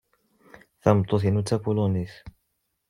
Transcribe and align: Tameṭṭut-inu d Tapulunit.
Tameṭṭut-inu 0.81 1.41
d 1.41 1.45
Tapulunit. 1.47 2.13